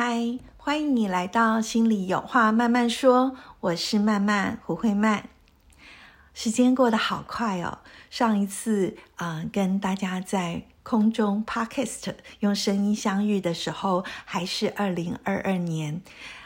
[0.00, 5.28] 嗨，欢迎你来到心里有话慢慢说，我是慢慢胡慧曼。
[6.32, 16.00] 时间过得好快哦，上一次啊、跟大家在空中 podcast 用声音相遇的时候，还是二零二二年，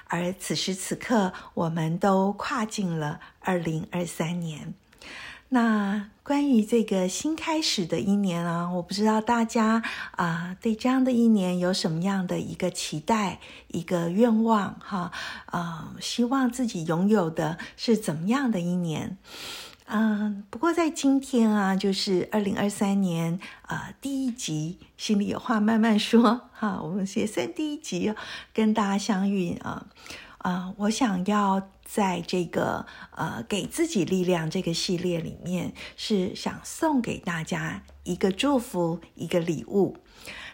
[0.07, 4.73] 而此时此刻，我们都跨进了二零二三年。
[5.55, 13.39] 那关于这个新开始的一年啊，我不知道大家啊、对这样的一年有什么样的一个期待、
[13.69, 15.13] 一个愿望哈？
[15.45, 19.19] 啊、希望自己拥有的是怎么样的一年？
[19.85, 23.39] 嗯，不过在今天啊，就是二零二三年
[23.69, 28.15] 呃第一集，心里有话慢慢说哈，我们也算第一集
[28.55, 29.85] 跟大家相遇啊。
[30.43, 39.97] 啊、我想要在这个呃给自己力量这个系列里面，是想送给大家一个祝福，一个礼物。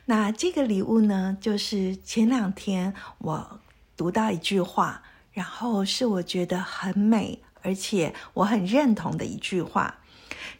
[0.05, 3.61] 那这个礼物呢，就是前两天我
[3.97, 10.00] 读到一句话，然后是我觉得很美，而且我很认同的一句话。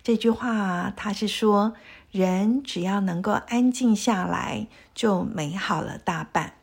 [0.03, 1.75] 这句话它是说，
[2.11, 6.58] 人只要能够安静下来，就美好了大半。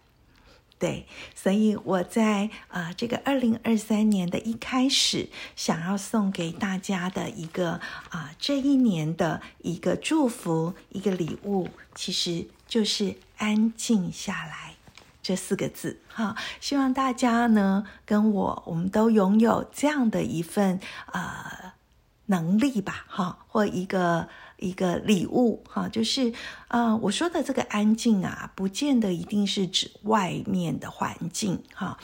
[0.86, 14.76] 对，所以我在呃这个二零二三年的一开始，想要送给大家的一个啊、这一年的一个祝福，一个礼物，其实就是安静下来
[15.24, 16.36] 这四个字哈。
[16.62, 20.80] 希望大家呢跟我，我们都拥有这样的一份
[21.12, 21.74] 呃
[22.28, 26.34] 能力吧，哈，或一个一个礼物哈，就是
[26.70, 31.98] 呃，我说的这个安静啊，不见得一定是指外面的环境哈，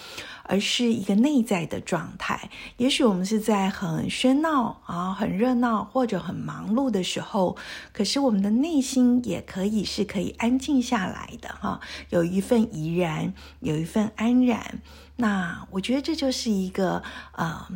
[0.44, 2.50] 而是一个内在的状态。
[2.78, 7.56] 也许我们是在很喧闹啊、很热闹或者很忙碌的时候，
[7.94, 11.80] 可是我们的内心也可以是可以安静下来的哈，
[12.10, 14.82] 有一份怡然，有一份安然。
[15.18, 17.04] 那我觉得这就是一个
[17.34, 17.68] 呃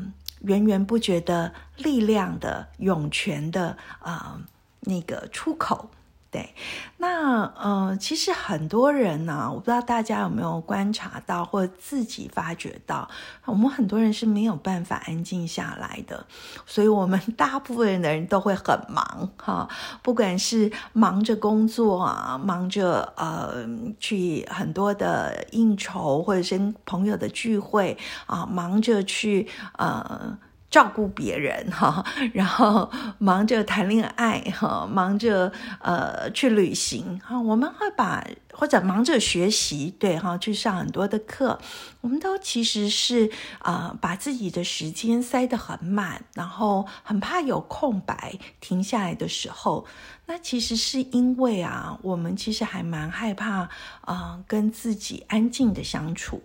[0.41, 4.41] 源源不绝的力量的涌泉的啊、
[4.85, 5.89] 那个出口。
[6.31, 6.53] 对，
[6.97, 13.09] 那呃，其实很多人呢，我不知道大家有没有观察到，或自己发觉到，
[13.45, 16.25] 我们很多人是没有办法安静下来的，
[16.65, 19.69] 所以我们大部分的人都会很忙哈，
[20.01, 23.65] 不管是忙着工作啊，忙着呃
[23.97, 29.47] 去很多的应酬，或者是跟朋友的聚会啊，忙着去
[29.77, 30.37] 呃。
[30.75, 32.03] 照顾别人哈，
[32.35, 35.49] 然后忙着谈恋爱哈，忙着
[35.79, 38.21] 呃去旅行哈，我们会把
[38.57, 41.59] 或者忙着学习，对哈，去上很多的课，
[42.01, 43.29] 我们都其实是
[43.59, 49.85] 啊、把自己的时间塞得很满，然后很怕有空白停下来的时候，
[50.25, 53.69] 那其实是因为啊，我们其实还蛮害怕
[54.01, 56.41] 啊、跟自己安静的相处。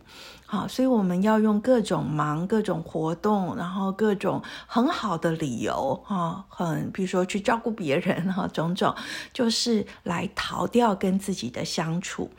[0.47, 8.93] 好，所以我们要用各种忙、各种活动，然后各种很好的理由，哈，很比如说去照顾别人，哈，种种，
[9.33, 12.31] 就是来逃掉跟自己的相处。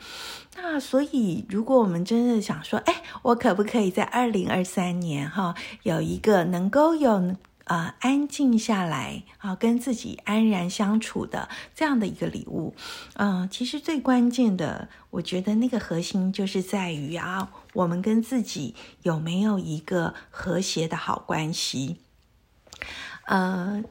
[0.56, 12.74] 那所以，如果我们真的想说，哎，我可不可以在二零二三年，哈，有一个能够有呃安静下来啊，跟自己安然相处的这样的一个礼物，
[13.14, 21.96] 嗯、其实最关键的，我觉得那个核心就是在于啊，我们跟自己有没有一个和谐的好关系，
[23.26, 23.82] 呃。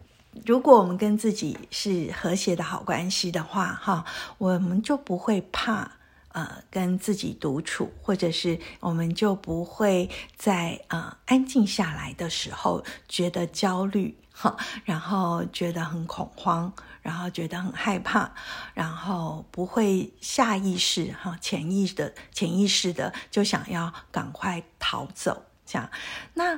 [0.45, 4.05] 如果我们跟自己是和谐的好关系的话，哈，
[4.37, 5.91] 我们就不会怕
[6.29, 14.55] 呃跟自己独处，或者是我们就不会在呃安静下来的时候觉得焦虑哈，
[14.85, 18.31] 然后觉得很恐慌，然后觉得很害怕，
[18.73, 25.89] 然后不会下意识哈潜意识的潜意识的就想要赶快逃走这样，
[26.33, 26.57] 那。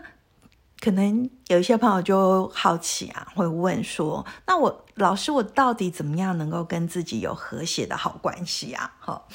[0.83, 9.29] 可能有一些朋友就好奇啊，会问说：“那我老师，我到底怎么样能够跟自己有和谐的好关系啊？”好，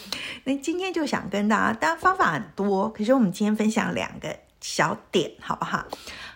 [0.45, 5.87] 那今天就想跟大家，当然方法很多，可是我们今天分享两个小点，好不好？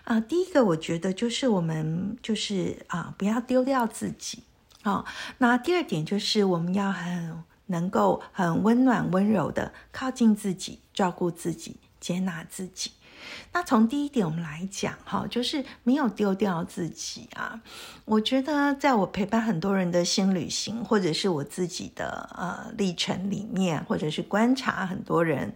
[0.05, 4.41] 啊、第一个我觉得就是我们就是啊、不要丢掉自己
[4.81, 5.05] 啊、
[5.37, 12.93] 那第二点就是我们要很能够很温暖温柔的靠近自己，照顾自己，接纳自己。
[13.51, 17.61] 那从第一点我们来讲哈，就是没有丢掉自己啊。
[18.05, 25.53] 我觉得在我陪伴很多人的新旅行，或者是我自己的呃历程里面，或者是观察很多人，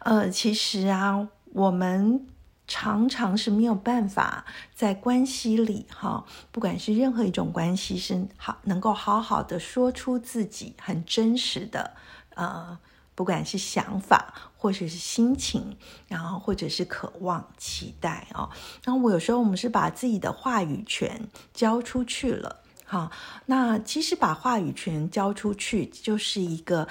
[0.00, 2.26] 呃，其实啊，我们
[2.66, 11.94] 常常是没有办法在关系里哈，不管是任何一种关系，是好能够好好的说出自己很真实的
[12.34, 12.78] 呃。
[13.16, 15.76] 不管是想法，或者是心情，
[16.06, 18.48] 然后或者是渴望、期待哦，
[18.84, 23.10] 那我有时候我们是把自己的话语权交出去了，哈，
[23.46, 26.86] 那其实把话语权交出去就是一个，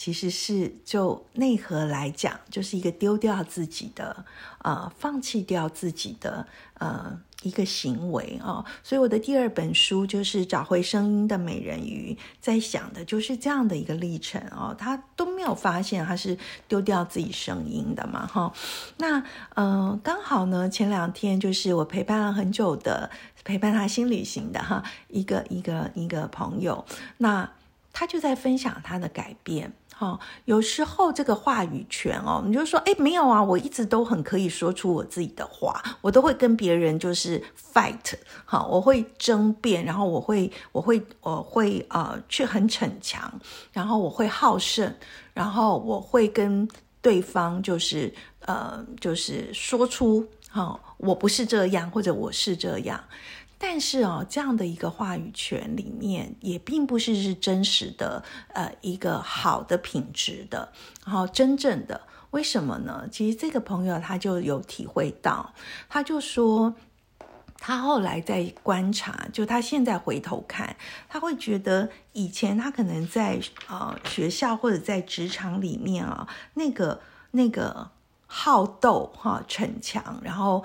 [0.00, 4.24] 其实是就内核来讲，就是一个丢掉自己的，
[4.60, 6.46] 呃，放弃掉自己的，
[6.78, 7.20] 呃。
[7.42, 16.36] 一个行为啊，所以我的第二本书就是找回声音的美人鱼，在想的就是这样的一个历程哦，他都没有发现他是
[16.68, 18.52] 丢掉自己声音的嘛哈。
[18.98, 19.24] 那
[19.54, 23.10] 嗯，刚好呢，前两天就是我陪伴了很久的
[23.42, 26.84] 陪伴他新旅行的哈一个一个一个朋友，
[27.16, 27.50] 那
[27.90, 29.72] 他就在分享他的改变。
[30.00, 37.42] 哦，有时候这个话语权哦，你就说，哎，没有啊，我一直都很可以说出我自己的话，我都会跟别人就是
[37.74, 38.14] fight，
[38.46, 43.30] 好，我会争辩，然后我会，我会，我会呃，去很逞强，
[43.72, 44.90] 然后我会好胜，
[45.34, 46.66] 然后我会跟
[47.02, 48.10] 对方就是
[48.46, 52.98] 呃，就是说出，好，我不是这样，或者我是这样。
[53.62, 58.24] 但是哦，这样的一个话语权里面，也并不是是真实的，
[58.54, 60.72] 呃，一个好的品质的，
[61.04, 63.06] 然后真正的为什么呢？
[63.12, 65.52] 其实这个朋友他就有体会到，
[65.90, 66.74] 他就说，
[67.58, 70.74] 他后来在观察，就他现在回头看，
[71.06, 77.02] 他会觉得以前他可能在呃学校或者在职场里面啊，那个
[77.32, 77.90] 那个
[78.26, 80.64] 好斗哈逞强，然后。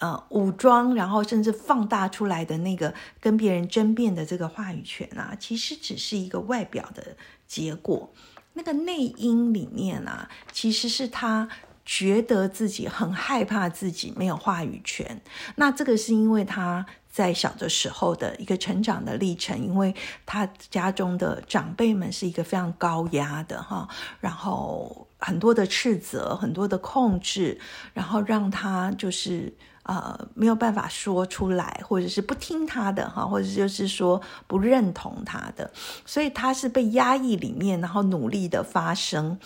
[0.00, 8.10] 呃，武装，然后甚至放大出来的那个跟别人争辩的这个话语权啊，其实只是一个外表的结果。
[8.54, 11.46] 那个内因里面啊，其实是他
[11.84, 15.20] 觉得自己很害怕自己没有话语权。
[15.56, 19.94] 那这个是因为他在小的时候的一个成长的历程，因为
[20.24, 23.86] 他家中的长辈们是一个非常高压的哈，
[24.18, 27.60] 然后很多的斥责，很多的控制，
[27.92, 29.54] 然后让他就是。
[29.84, 35.70] 呃，没有办法说出来，或者是不听他的哈，或者就是说不认同他的，
[36.04, 39.38] 所以他是被压抑里面，然后努力的发声。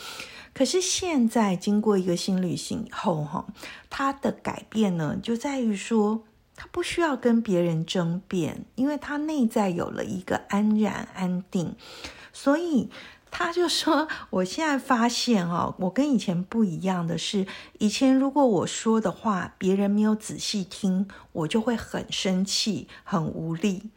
[0.52, 3.46] 可是现在经过一个新旅行以后哈，
[3.88, 6.24] 他的改变呢，就在于说
[6.56, 11.74] 他不需要跟别人争辩，因为他内在有了一个安然安定，
[12.32, 12.90] 所以。
[13.36, 17.48] 他就说：“我现在发现哦，我跟以前不一样的是，
[17.80, 23.90] 以前如果我说的话别人没有仔细听，我就会很生气、很无力。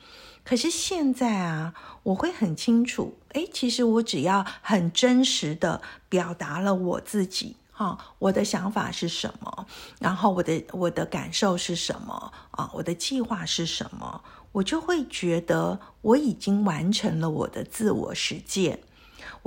[0.44, 9.68] 可是现在啊，我会很清楚，诶，其实我只要很真实的表达了我自己，哈，我的想法是什么，
[10.00, 18.80] 然后我的我的感受是什么啊，我的计划是什么，我就会觉得我已经完成了我的自我实践。”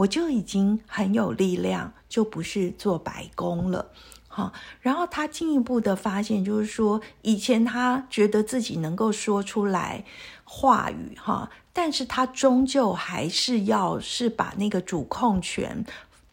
[0.00, 3.90] 我就已经很有力量，就不是做白工了，
[4.28, 4.52] 哈。
[4.80, 10.04] 然后他进一步的发现，就是说，以前他觉得自己能够说出来
[10.44, 15.84] 话语，哈，但是他终究还是要是把那个主控权。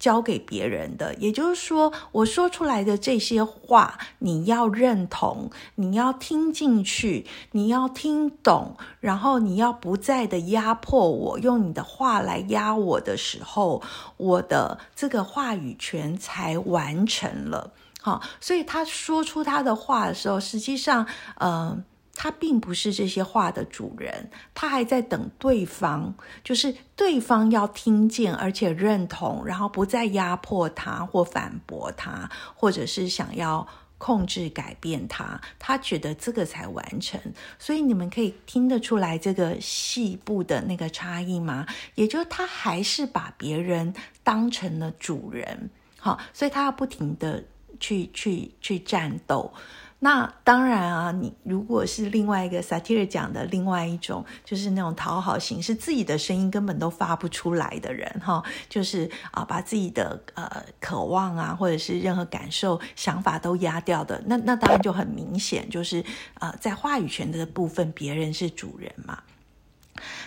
[0.08, 13.84] 交给别人的，也就是说，我说出来的这些话，你要认同，你要听进去，你要听懂，然后你要不再的压迫我，用你的话来压我的时候，
[14.16, 17.74] 我的这个话语权才完成了。
[18.02, 21.06] 好，所以他说出他的话的时候，实际上，
[21.42, 21.84] 嗯。
[22.20, 33.68] 他并不是这些话的主人，他还在等对方，就是对方要听见而且认同，然后不再压迫他或反驳他，或者是想要
[34.00, 37.22] 控制改变他，他觉得这个才完成。
[37.60, 41.68] 所以你们可以听得出来这个细部的那个差异吗？
[41.94, 43.94] 也就是他还是把别人
[44.24, 45.70] 当成了主人，
[46.00, 47.44] 好，所以他要不停的
[47.80, 49.54] 去去去战斗。
[50.00, 69.24] 那当然啊，你如果是另外一个萨提尔讲的另外一种，就是那种讨好型，是自己的声音根本都发不出来的人哈，就是啊，把自己的呃渴望啊，或者是任何感受、想法都压掉的，那那当然就很明显，就是呃，在话语权的部分，别人是主人嘛。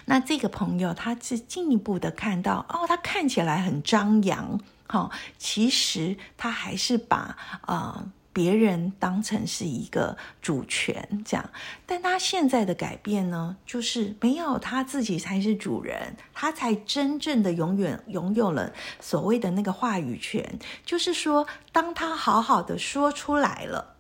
[0.07, 4.59] 那这个朋友他是进一步的看到，哦，他看起来很张扬
[4.89, 5.09] 哈，
[5.39, 7.37] 其实他还是把
[7.69, 8.11] 呃。
[8.33, 11.51] 别人当成是一个主权，这样。
[11.85, 20.59] 但他现在的改变呢，就是没有他自己才是主人，他才真正的永远拥有了所谓的那个话语权。
[20.85, 23.97] 就是说，当他好好的说出来了，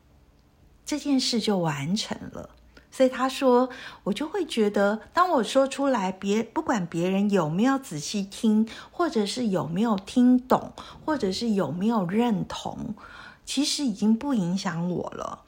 [0.87, 2.51] 这件事就完成了。
[2.93, 3.71] 所以他说，
[4.03, 10.73] 我就会觉得，当我说出来，别不管别人有没有仔细听，或者是有没有听懂，
[11.05, 12.97] 或者是有没有认同。
[13.51, 15.41] 其实已经不影响我了，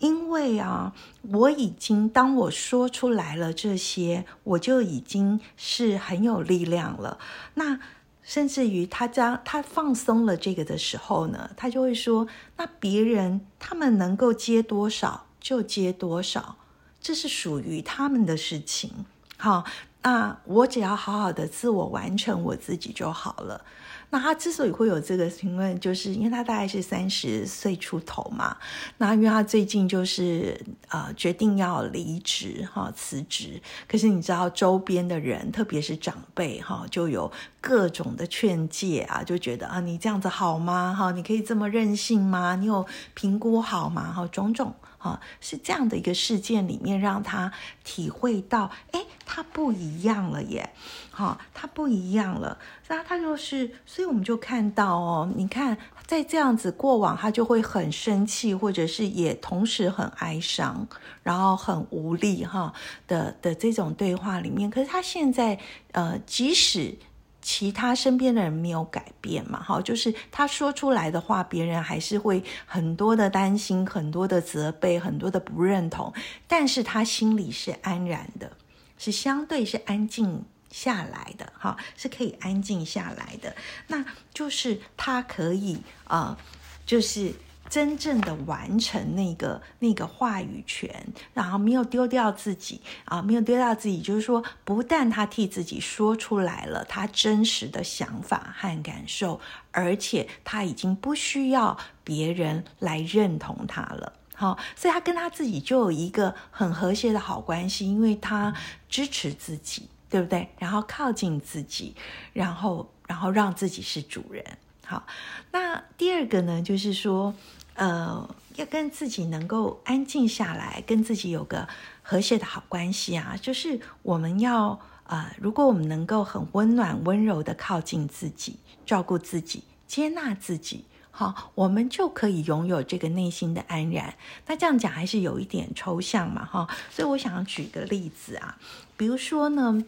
[0.00, 7.18] 因为啊，我已经当我说出来了这些，我就已经是很有力量了。
[7.54, 7.80] 那
[8.22, 12.28] 甚至于他将他放松了这个的时候呢，他就会说
[12.58, 16.56] ：“那别人他们能够接多少就接多少，
[17.00, 19.06] 这是属于他们的事情。
[19.38, 19.64] 好，
[20.02, 23.64] 那我只要好好的自我完成我自己就好了。”
[24.10, 28.56] 那他之所以会有这个评论，就是因为他大概是三十岁出头嘛。
[28.96, 40.94] 那因为他最近就是呃决定要离职哈辞职，可是你知道周边的人，特别是长辈哈，就有各种的劝诫啊，就觉得啊你这样子好吗？
[40.98, 42.56] 哈，你可以这么任性吗？
[42.56, 44.12] 你有评估好吗？
[44.12, 44.74] 哈，种种。
[44.98, 47.52] 啊，是这样的一个事件里面，让他
[47.84, 50.70] 体会到，哎，他不一样了耶，
[51.12, 52.58] 哈，他不一样了。
[52.88, 55.76] 那他就是，所以我们就看到哦，你看，
[56.06, 60.86] 在这样子过往，他就会很生气，或者是也同时很哀伤，
[61.24, 62.72] 然后很无力哈
[63.08, 65.58] 的的这种对话里面，可是他现在，
[65.90, 66.96] 呃，即使。
[67.40, 69.62] 其他身边的人没有改变嘛？
[69.62, 76.12] 哈，就是他说出来的话，别人还是会很多的担心，很多的责备，很多的不认同。
[76.46, 78.52] 但是他心里是安然的，
[78.98, 83.54] 是相对是安静下来的，哈，是可以安静下来的。
[83.86, 86.38] 那就是他可以啊，
[86.86, 87.34] 就是。
[87.70, 99.38] 真正的完成那个那个话语权，然后没有丢掉自己啊，没有丢掉自己，就是说，不但他替自己说出来了他真实的想法和感受，
[99.70, 104.14] 而且他已经不需要别人来认同他了。
[104.34, 108.54] 好，所以他跟他自己就有一个很和谐的好关系，因为他
[108.88, 110.48] 支持自己，对不对？
[110.58, 111.94] 然后靠近自己，
[112.32, 114.44] 然后然后让自己是主人。
[114.84, 115.06] 好，
[115.52, 117.34] 那第二个呢，就是说。
[117.74, 121.68] 呃，要跟自己能够安静下来，跟自己有个
[122.02, 134.12] 和谐的好关系啊，就是我们要呃，如果我们能够很温暖、温柔的靠近自己，照顾自己，接纳自己，好，我们就可以拥有这个内心的安然。
[134.48, 138.58] 那这样讲还是有一点抽象嘛，哈，所以我想要举个例子啊，
[138.98, 139.82] 比如说呢，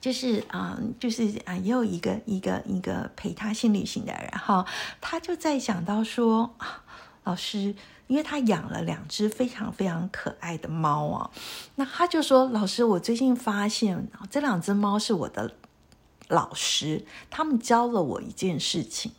[0.00, 4.64] 就是啊，就是啊，也有一个一个一个陪他心旅行的人哈，
[5.00, 6.54] 他就在想到说。
[7.24, 7.74] 老师，
[8.06, 11.30] 因为他养了两只非常非常可爱的猫啊，
[11.74, 15.52] 那他就说：“老师，我最近发现这两只猫是我的
[16.28, 19.12] 老师，他们教了我一件事情。”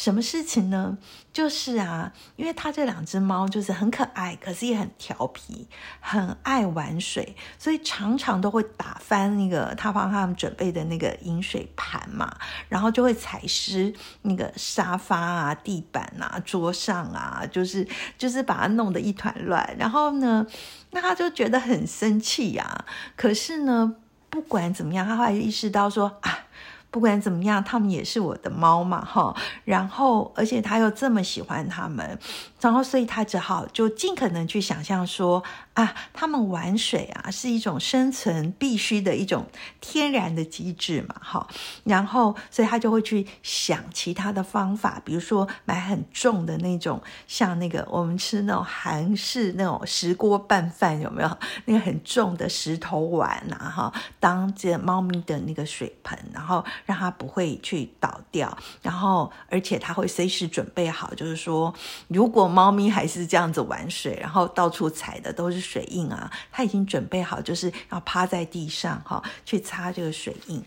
[0.00, 0.96] 什么事情呢？
[1.30, 5.68] 就是啊，因为他这两只猫就是很可爱，可是也很调皮，
[6.00, 12.34] 很爱玩水，所以常常都会打翻那个他帮他们准备的那个饮水盘嘛，
[12.70, 13.92] 然后就会踩湿
[14.22, 19.76] 那个沙发啊、地板啊、桌上啊，就是就是把它弄得一团乱。
[19.78, 20.46] 然后呢，
[20.92, 22.86] 那他就觉得很生气呀。
[23.16, 23.96] 可是呢，
[24.30, 26.46] 不管怎么样，他后来意识到说啊。
[26.90, 29.34] 不管怎么样，他们也是我的猫嘛，哈。
[29.64, 32.18] 然后，而且他又这么喜欢他们，
[32.60, 35.42] 然后，所以他只好就尽可能去想象说。
[35.74, 39.46] 啊，他们玩水啊，是一种生存必须的一种
[39.80, 41.46] 天然的机制嘛，哈。
[41.84, 51.38] 然后，所以他就会去想其他的方法，比如说买很重的那种，像那个我们吃那种韩式那种石锅拌饭，有没有？
[51.64, 61.72] 那个很重的石头碗呐，哈，当这猫咪的那个水盆，然后让它不会去倒掉，然后而且它会随时准备好，就是说，
[62.08, 65.58] 如果猫咪还是这样子玩水，然后到处踩的都是。
[65.70, 70.60] 水印啊，他已经准备好，就是要趴在地上哈，去擦这个水印。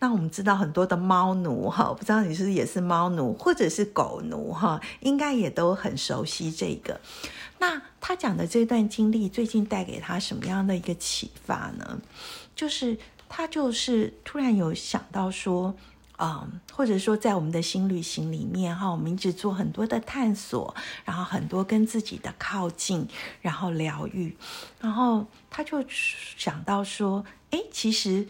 [0.00, 6.98] 那我们知道很多的猫奴哈，不知道你是不是也是猫奴，或者是狗奴哈，应该也都很熟悉这个。
[7.58, 12.00] 那他讲的这段经历，最近带给他什么样的一个启发呢？
[12.56, 15.76] 就是他就是突然有想到说。
[16.18, 23.06] 嗯，或者说在我们的新旅行里面哈，我们一直做很多的探索，然后很多跟自己的靠近，
[23.40, 24.36] 然后疗愈，
[24.80, 28.26] 然后他就想到说，哎，其实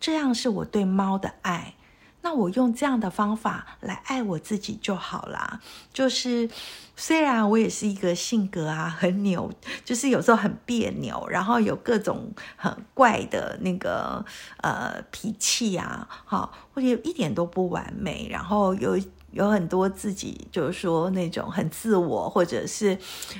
[0.00, 1.74] 这样是我对猫的爱，
[2.20, 5.60] 那我用这样的方法来爱我自己就好啦。
[5.92, 6.50] 就是
[6.96, 9.50] 虽然我也是一个性格啊很扭，
[9.84, 14.24] 就是有时候很别扭，然后有各种很怪的那个
[14.62, 18.98] 呃脾气啊，哈，或者一点都不完美，然后有
[19.30, 22.98] 有很多自己就是说那种很自我，或者是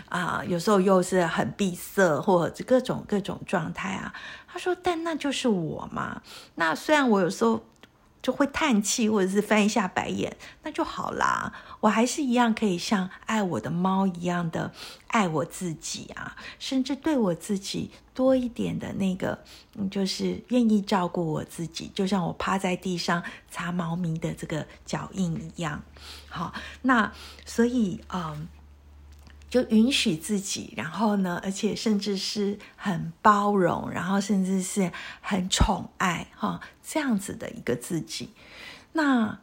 [0.09, 4.15] 啊有时候又是很闭塞，或者各种各种状态啊。
[4.47, 6.23] 他说：“但那就是我嘛。
[6.55, 7.65] 那虽然我有时候。”
[8.23, 11.53] 就会叹气，或者是翻一下白眼，那就好啦。
[11.81, 14.73] 我还是一样可以像爱我的猫一样的
[15.07, 19.39] 爱我自己啊，甚至对我自己多一点的那个，
[19.91, 25.83] 就是愿意照顾我自己，就像我趴在地上擦猫咪的这个脚印一样。
[26.29, 27.13] 好，那
[27.45, 28.49] 所以嗯。
[29.51, 38.31] 就允许自己，然后呢，而且甚至是很包容，然后甚至是很宠爱，哈，这样子的一个自己。
[38.93, 39.39] 那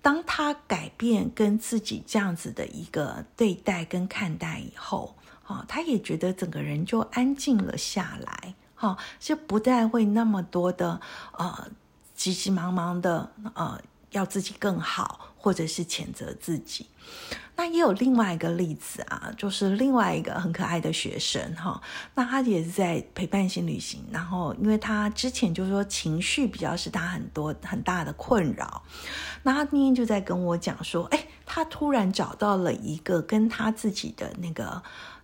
[0.00, 11.00] 当他改变跟自己这样子的一个对待跟看待以后，哈，他也觉得整个人就安静了下来，哈，就不再会那么多的
[11.38, 11.68] 呃
[12.14, 13.80] 急急忙忙的呃
[14.10, 16.86] 要自己更好，或者是谴责自己。
[17.56, 21.82] 那也有另外一个例子啊，就是另外一个很可爱的学生哈，
[22.14, 28.82] 那他也是在陪伴型旅行，然后因为他之前就是说情绪比较是他很多很大的困扰，
[29.42, 34.82] 那他今天就在跟我讲说，哎，他突然找到了一个跟他自己的那个。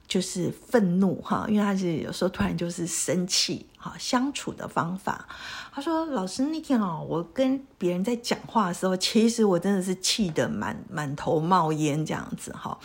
[0.08, 5.28] 就是愤怒哈，因为他是有时候突然就是生气哈，相处的方法。
[5.70, 12.76] 他说：“老师那天哦，我跟别人在讲话的时候，其实我真的是气得满满头冒烟这样子哈。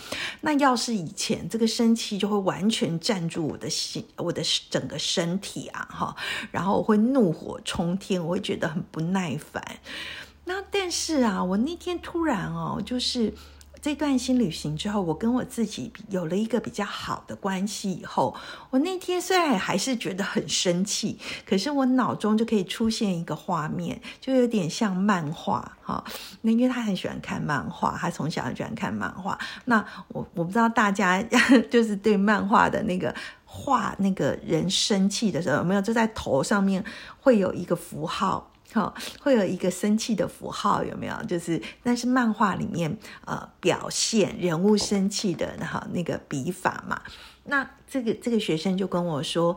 [0.42, 6.16] 那要是以前这个生气就会完全占住我的心，我的整个身体啊哈，
[6.52, 9.64] 然后我会怒火冲天，我会觉得很不耐烦。
[10.46, 13.34] 那但是啊，我那天突然哦，就是。
[13.84, 17.92] 这段新旅行之后，我跟我自己有了一个比较好的关系。
[17.92, 18.34] 以后，
[18.70, 26.02] 我那天虽然还是觉得很生气，可是我脑中就可以出现一个画面，就有点像漫画 哈。
[26.44, 29.38] 那因为他很喜欢看漫画，他从小就喜欢看漫画。
[29.66, 31.22] 那我我不知道大家
[31.70, 36.82] 就是对漫画的那个画那个人生气的时候有没有，就在头上面
[37.20, 38.50] 会有一个符号。
[38.72, 41.24] 好，会有一个生气的符号，有没有？
[41.24, 47.02] 就是那是漫画里面呃表现人物生气的哈那个笔法嘛。
[47.46, 49.56] 那这个这个学生就跟我说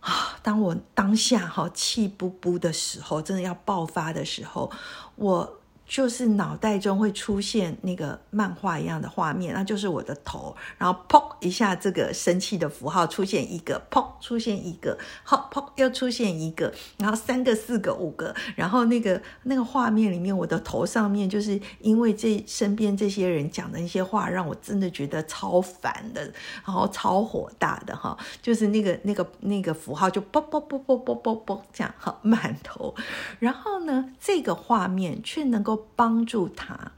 [0.00, 4.70] 啊，当我当下哈气不不的时候，真的要爆发的时候，
[5.16, 5.59] 我。
[5.90, 26.22] 就是脑袋中会出现那个漫画一样的画面，那就是我的头，然后砰一下，这个生气的符号出现一个，砰出现一个，好砰又出现一个，然后三个、四个、五个，然后那个那个画面里面，我的头上面就是因为这身边这些人讲的一些话，让我真的觉得超烦的，
[26.64, 32.94] 然后超火大的哈，就是那个那个那个符号就啵啵啵啵啵啵啵这样哈满头，
[33.40, 35.79] 然后呢，这个画面却能够。
[35.96, 36.92] 帮助他，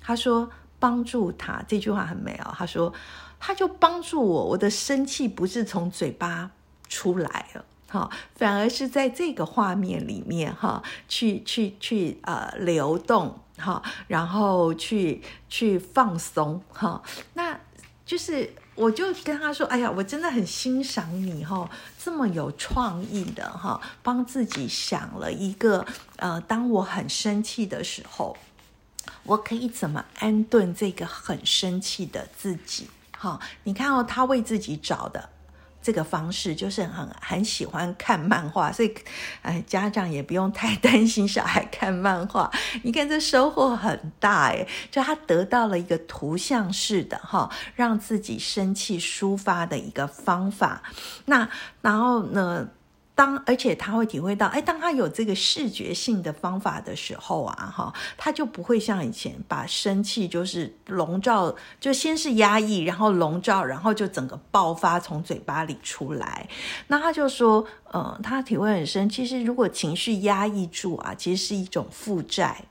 [0.00, 2.54] 他说帮助他这句话很美哦。
[2.56, 2.92] 他说，
[3.40, 6.50] 他就帮助我，我的生气不是从嘴巴
[6.88, 17.02] 出来了，哈，反而是在这个画面里面，哈，去去去呃流动，哈，然后去去放松，哈，
[17.34, 17.58] 那
[18.08, 21.70] 就是我就跟他说，哎呀，我真的很欣赏你，哈，
[22.02, 25.84] 这么有创意的，哈，帮自己想了一个，
[26.16, 28.34] 呃，当我很生气的时候。
[29.24, 32.88] 我可以怎么安顿这个很生气的自己？
[33.12, 35.28] 哈，你看哦，他为自己找的
[35.88, 38.94] 这个方式就是很很喜欢看漫画，所以，
[39.40, 42.50] 哎，家长也不用太担心小孩看漫画。
[42.82, 50.82] 你看这收获很大哎，就他得到了一个图像式的哈，让自己生气抒发的一个方法。
[51.24, 51.48] 那
[51.80, 52.68] 然后呢？
[53.18, 66.48] 当而且他会体会到，哎，当他有这个视觉性的方法的时候啊，哈，他就不会像以前把生气就是笼罩，就先是压抑，然后笼罩，然后就整个爆发从嘴巴里出来。
[66.86, 72.62] 那他就说，呃，他体会很深，其实如果情绪压抑住啊，其实是一种负债。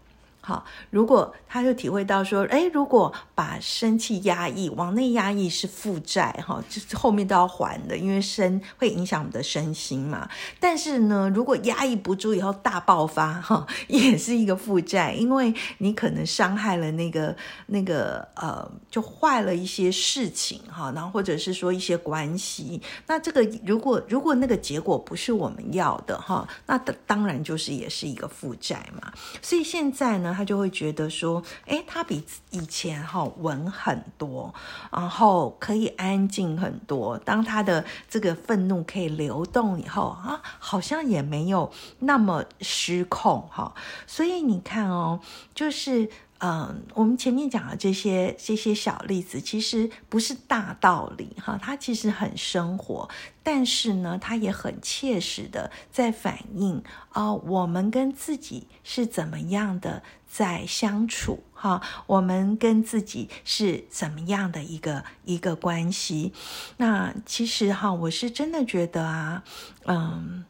[0.47, 10.29] 好，如果他就体会到说，哎，如果把生气压抑，往内压抑是负债，哈，就是后面都要还的，因为身会影响我们的身心嘛。
[10.57, 22.81] 但是呢，如果压抑不住以后大爆发，哈，也是一个负债，因为你可能伤害了那个那个呃，就坏了一些事情，哈，然后或者是说一些关系。
[23.05, 29.11] 那这个如果如果那个结果不是我们要的，哈，那当然就是也是一个负债嘛。
[29.41, 30.35] 所以现在呢。
[30.37, 34.53] 他就会觉得说，哎，他比以前哈稳很多，
[34.91, 37.17] 然后可以安静很多。
[37.17, 43.73] 当他的这个愤怒可以流动以后啊，好像也没有那么失控哈。
[44.05, 45.19] 所以你看哦，
[45.55, 46.07] 就是。
[46.39, 53.09] 嗯，我们前面讲的这些这些小例子，其实不是大道理哈，它其实很生活，
[53.41, 66.33] 但是呢，它也很切实的在反映啊，我们跟自己是怎么样的在相处哈，我们跟自己是怎么样的一个一个关系。
[66.77, 69.43] 那其实哈，我是真的觉得啊，
[69.85, 70.45] 嗯。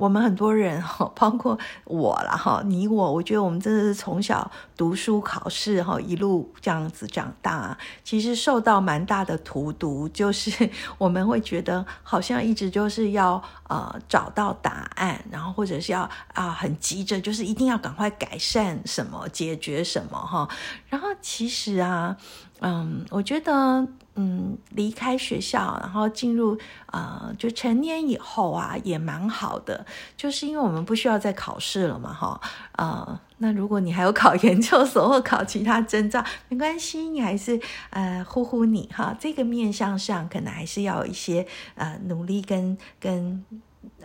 [0.00, 20.48] 我们很多人哈， 包括我了哈，你我，我觉得我们真的是从小读书考试哈，一路这样子长大，其实受到蛮大的荼毒，就是 我们会觉得好像一直就是要呃找到答案，然后或者是要啊很急着，就是一定要赶快改善什么，解决什么哈，
[20.88, 22.16] 然后其实啊。
[22.62, 23.88] 嗯，我觉得，
[24.22, 32.38] 嗯，离开学校，然后进入，啊，就成年以后啊，也蛮好的，就是因为我们不需要再考试了嘛，哈，
[32.76, 43.42] 呃，那如果你还有考研究所或考其他证照，没关系，你还是，呃，呼呼你哈，这个面向上可能还是要一些，呃，努力跟跟。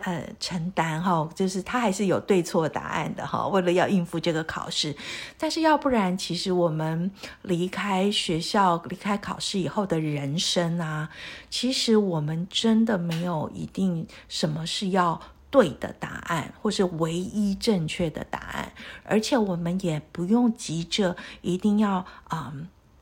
[0.02, 3.46] 呃，承担哈，就是他还是有对错答案的哈。
[3.48, 4.94] 为了要应付这个考试，
[5.38, 7.10] 但是要不然，其实我们
[7.42, 11.10] 离开学校、离开考试以后的人生啊，
[11.50, 18.72] 其实我们真的没有一定什么是要对的答案，或是唯一正确的答案，
[19.04, 22.52] 而且我们也不用急着一定要啊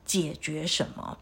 [0.05, 1.17] 解决什么。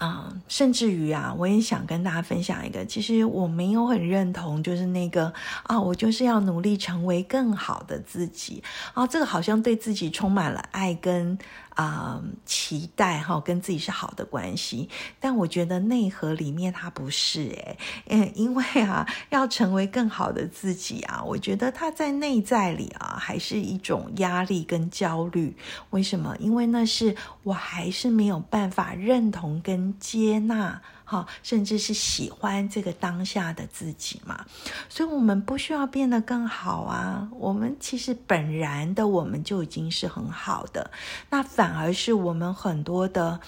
[0.00, 5.32] 啊，甚至于啊，我也想跟大家分享一个，其实我没有很认同，就是那个
[5.64, 8.62] 啊，我就是要努力成为更好的自己
[8.94, 11.38] 啊，这个好像对自己充满了爱跟。
[11.74, 25.56] 啊，期待哈，跟自己是好的关系，但我觉得内核里面它不是诶，嗯， 因为啊，要成为更好的自己啊，我觉得他在内在里啊，还是一种压力跟焦虑。
[25.90, 26.36] 为什么？
[26.38, 30.80] 因为那是我还是没有办法认同跟接纳。
[31.10, 34.46] 好，甚至是喜欢这个当下的自己嘛？
[34.88, 37.28] 所以，我们不需要变得更好啊。
[37.32, 40.88] 我们其实本然的我们就已经是很好的，
[41.28, 43.40] 那反而是我们很多的，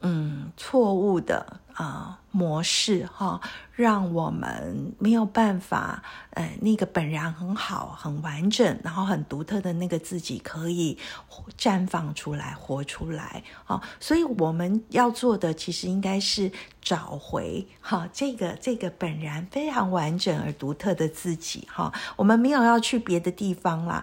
[0.00, 3.40] 嗯，错误的啊模式哈。
[3.76, 10.96] 让我们没有办法，呃，那个本然很好、很完整，然后很独特的那个自己可以
[11.58, 13.44] 绽放出来、活出来。
[13.64, 21.68] 好，所以我们要做的其实应该是找回哈这个这个本然非常完整而独特的自己。
[21.70, 24.02] 哈，我们没有要去别的地方啦，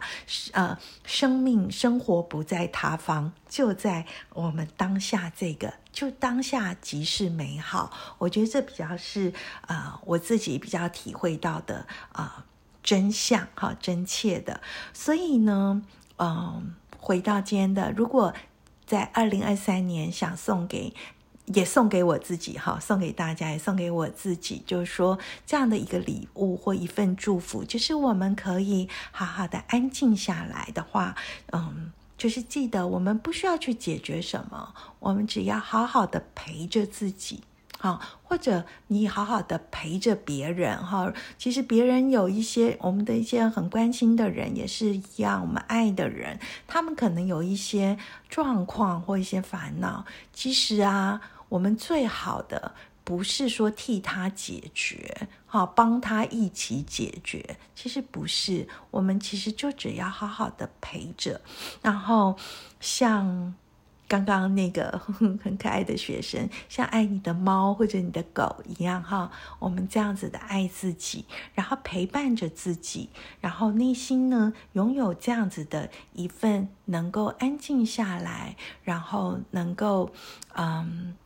[0.51, 5.73] 呃，生命生活不在他方，就在我们当下这个。
[5.93, 9.31] 就当下即是美好，我觉得这比较是
[9.67, 12.45] 啊，我自己比较体会到的啊
[12.81, 14.59] 真相哈，真切的。
[14.91, 15.83] 所以呢，
[16.17, 18.33] 嗯，回到今天的，如果
[18.87, 20.95] 在二零二三年想送给，
[21.45, 31.15] 也送给我自己哈，送给大家，也送给我自己，就是说这样的一个礼物或一份祝福，就是我们可以好好的安静下来的话，
[31.51, 31.93] 嗯。
[32.23, 37.43] 就是记得，我们不需要去解决什么，我们只要好好的陪着自己，
[37.77, 41.11] 好，或者你好好的陪着别人，哈。
[41.37, 47.97] 其实别人有一些我们的一些很关心的人，也是一样，我们爱的人，他们可能有一些
[48.29, 50.05] 状况或一些烦恼。
[50.31, 52.73] 其实啊，我们最好的。
[53.03, 58.67] 不是说替他解决，哈帮他一起解决，其实不是。
[58.91, 61.41] 我们其实就只要好好的陪着，
[61.81, 62.37] 然后
[62.79, 63.53] 像
[64.07, 64.97] 刚刚那个
[65.43, 73.09] 很可爱的学生，像爱你的猫或者你的狗一样，哈，我们这样子的爱自己，然后陪伴着自己，
[73.41, 80.13] 然后内心呢拥有这样子的一份能够安静下来，然后能够
[80.55, 81.17] 嗯。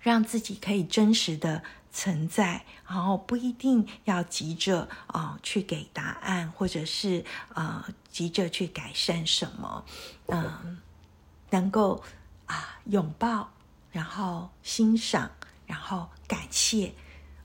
[0.00, 9.84] 让自己可以真实的存在，然后不一定要急着啊去给答案，或者是啊急着去改善什么，
[10.26, 10.78] 嗯，
[11.50, 12.02] 能够
[12.46, 13.50] 啊拥抱，
[13.90, 15.30] 然后欣赏，
[15.66, 16.94] 然后感谢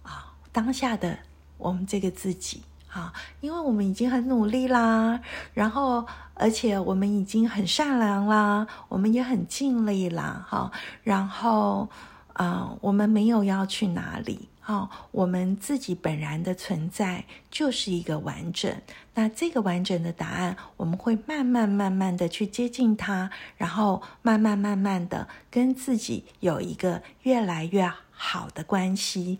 [0.03, 1.17] 啊当下的
[1.57, 2.63] 我们这个自己。
[2.95, 5.19] 啊，因为我们已经很努力啦，
[5.53, 10.71] 然后而且我们已经很善良啦，我们也很尽力啦，哈，
[11.03, 11.89] 然后
[12.35, 18.75] 啊，我们没有要去哪里，哦，我们自己本然的存在就是一个完整。
[19.13, 29.39] 那这个完整的答案，我们会慢慢慢慢的去接近它，然后慢慢慢慢的跟自己有一个越来越好的关系。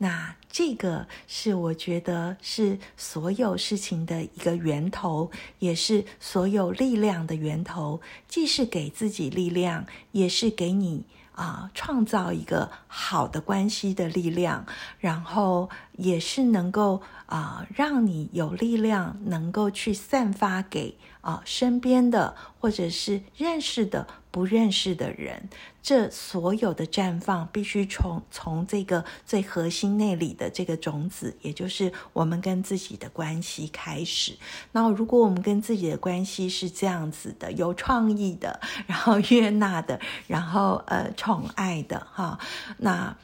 [0.00, 11.04] 那这个是我觉得是所有事情的一个源头，也是所有力量的源头，既是给自己力量，也是给你
[11.38, 14.66] 啊创造一个好的关系的力量，
[14.98, 24.06] 然后也是能够啊让你有力量，能够去散发给啊身边的或者是认识的。
[24.30, 25.48] 不认识的人，
[25.88, 34.36] 这所有的绽放必须从从这个最核心内里的这个种子，也就是我们跟自己的关系开始。
[34.72, 42.38] 那如果我们跟自己的关系是这样子的，有创意的，然后悦纳的，然后呃宠爱的哈，
[42.76, 43.16] 那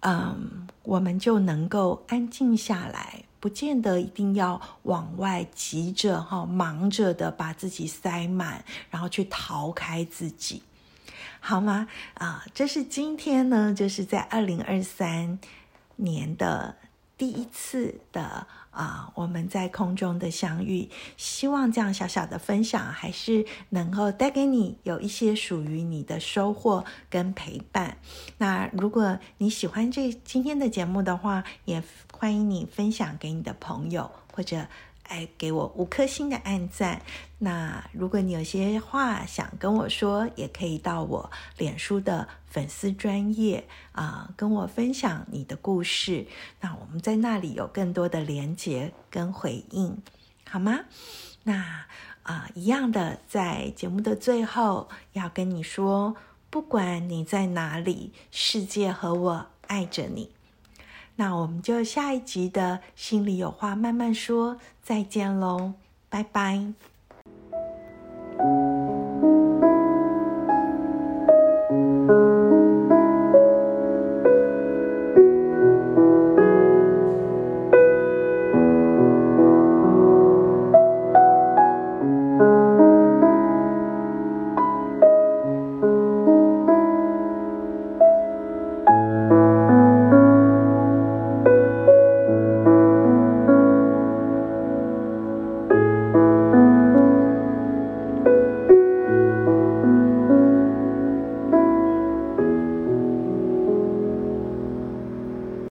[0.00, 3.24] 嗯，我们就能够安静下来。
[3.40, 10.62] 不见得一定要往外急着哈，忙着的把自己塞满，然后去逃开自己，
[11.40, 11.88] 好吗？
[12.14, 15.38] 啊，这是今天呢，就是在二零二三
[15.96, 16.76] 年的
[17.16, 18.46] 第一次的。
[18.70, 27.96] 啊，我们在空中的相遇，希望这样小小的分享还是能够带给你有一些属于你的收获跟陪伴。
[28.38, 34.68] 那如果你喜欢这今天的节目的话，也欢迎你分享给你的朋友或者。
[35.10, 37.02] 哎，给我五颗星的按赞。
[37.38, 46.26] 那如果你有些话想跟我说，也可以到我脸书的粉丝专业啊，跟我分享你的故事。
[46.60, 50.00] 那我们在那里有更多的连接跟回应，
[50.48, 50.80] 好吗？
[51.42, 51.86] 那
[52.22, 56.14] 啊，一样的，在节目的最后要跟你说，
[56.50, 60.30] 不管你在哪里，世界和我爱着你。
[61.20, 65.74] 那我们就下一集的心里有话慢慢说，再见喽，
[66.08, 66.72] 拜拜。